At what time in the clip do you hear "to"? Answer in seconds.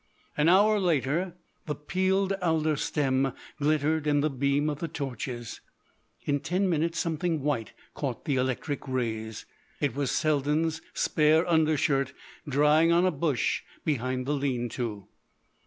14.69-15.07